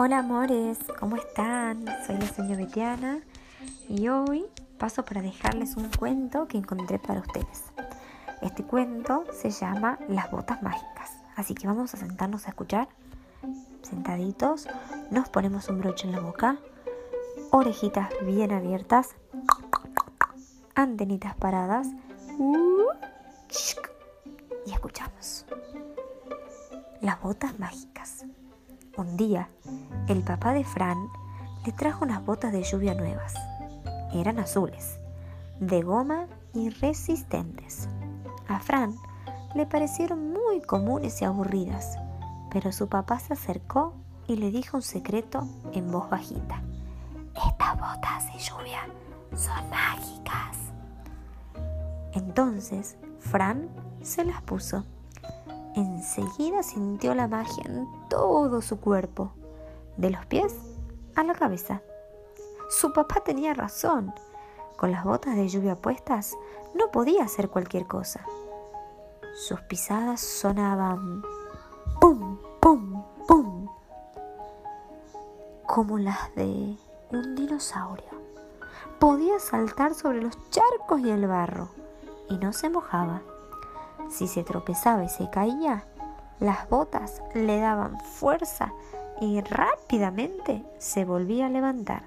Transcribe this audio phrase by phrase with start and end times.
[0.00, 1.84] Hola amores, ¿cómo están?
[2.06, 3.18] Soy la señora Betiana
[3.88, 4.46] y hoy
[4.78, 7.64] paso para dejarles un cuento que encontré para ustedes.
[8.40, 12.86] Este cuento se llama Las botas mágicas, así que vamos a sentarnos a escuchar.
[13.82, 14.68] Sentaditos,
[15.10, 16.58] nos ponemos un broche en la boca,
[17.50, 19.16] orejitas bien abiertas,
[20.76, 21.88] antenitas paradas
[24.64, 25.44] y escuchamos.
[27.00, 28.24] Las botas mágicas.
[28.98, 29.48] Un día,
[30.08, 30.98] el papá de Fran
[31.64, 33.32] le trajo unas botas de lluvia nuevas.
[34.12, 34.98] Eran azules,
[35.60, 37.88] de goma y resistentes.
[38.48, 38.96] A Fran
[39.54, 41.96] le parecieron muy comunes y aburridas,
[42.50, 43.94] pero su papá se acercó
[44.26, 46.60] y le dijo un secreto en voz bajita.
[47.36, 48.80] Estas botas de lluvia
[49.36, 50.56] son mágicas.
[52.14, 53.68] Entonces, Fran
[54.02, 54.84] se las puso.
[55.74, 59.32] Enseguida sintió la magia en todo su cuerpo,
[59.96, 60.54] de los pies
[61.14, 61.82] a la cabeza.
[62.68, 64.12] Su papá tenía razón.
[64.76, 66.36] Con las botas de lluvia puestas,
[66.74, 68.24] no podía hacer cualquier cosa.
[69.34, 71.22] Sus pisadas sonaban
[72.00, 73.68] pum, pum, pum,
[75.66, 76.76] como las de
[77.10, 78.06] un dinosaurio.
[78.98, 81.68] Podía saltar sobre los charcos y el barro
[82.28, 83.22] y no se mojaba.
[84.08, 85.84] Si se tropezaba y se caía,
[86.40, 88.72] las botas le daban fuerza
[89.20, 92.04] y rápidamente se volvía a levantar.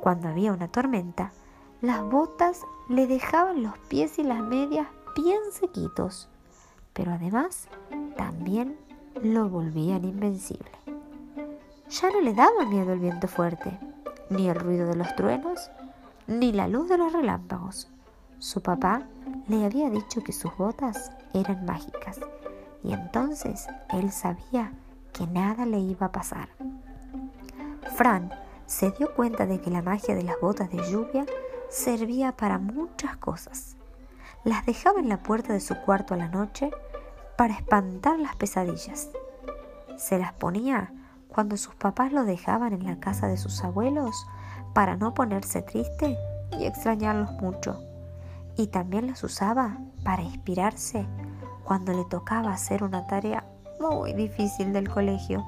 [0.00, 1.32] Cuando había una tormenta,
[1.80, 4.86] las botas le dejaban los pies y las medias
[5.16, 6.28] bien sequitos,
[6.92, 7.68] pero además
[8.16, 8.76] también
[9.22, 10.70] lo volvían invencible.
[11.88, 13.78] Ya no le daba miedo el viento fuerte,
[14.30, 15.70] ni el ruido de los truenos,
[16.26, 17.88] ni la luz de los relámpagos.
[18.42, 19.04] Su papá
[19.46, 22.18] le había dicho que sus botas eran mágicas
[22.82, 24.72] y entonces él sabía
[25.12, 26.48] que nada le iba a pasar.
[27.94, 28.32] Fran
[28.66, 31.24] se dio cuenta de que la magia de las botas de lluvia
[31.70, 33.76] servía para muchas cosas.
[34.42, 36.72] Las dejaba en la puerta de su cuarto a la noche
[37.38, 39.08] para espantar las pesadillas.
[39.96, 40.92] Se las ponía
[41.28, 44.26] cuando sus papás lo dejaban en la casa de sus abuelos
[44.74, 46.18] para no ponerse triste
[46.58, 47.78] y extrañarlos mucho
[48.56, 51.06] y también las usaba para inspirarse
[51.64, 53.44] cuando le tocaba hacer una tarea
[53.80, 55.44] muy difícil del colegio.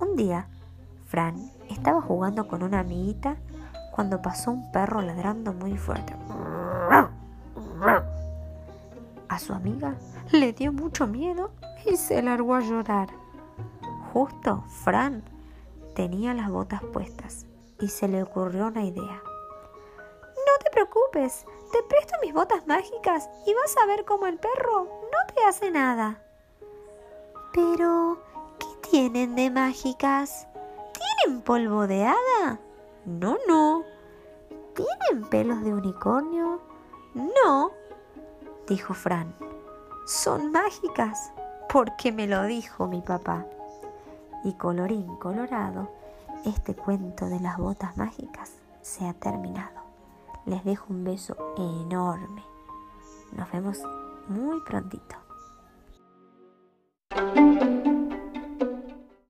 [0.00, 0.46] Un día,
[1.06, 3.36] Fran estaba jugando con una amiguita
[3.92, 6.14] cuando pasó un perro ladrando muy fuerte.
[9.28, 9.94] A su amiga
[10.32, 11.50] le dio mucho miedo
[11.86, 13.08] y se largó a llorar.
[14.12, 15.22] Justo Fran
[15.94, 17.46] tenía las botas puestas
[17.80, 19.20] y se le ocurrió una idea
[20.74, 25.44] preocupes, te presto mis botas mágicas y vas a ver cómo el perro no te
[25.44, 26.20] hace nada.
[27.52, 28.18] Pero,
[28.58, 30.48] ¿qué tienen de mágicas?
[30.92, 32.58] ¿Tienen polvo de hada?
[33.04, 33.84] No, no.
[34.74, 36.60] ¿Tienen pelos de unicornio?
[37.14, 37.70] No,
[38.66, 39.32] dijo Fran.
[40.06, 41.32] Son mágicas,
[41.72, 43.46] porque me lo dijo mi papá.
[44.42, 45.88] Y colorín colorado,
[46.44, 48.52] este cuento de las botas mágicas
[48.82, 49.83] se ha terminado.
[50.46, 52.44] Les dejo un beso enorme.
[53.32, 53.78] Nos vemos
[54.28, 55.23] muy prontito.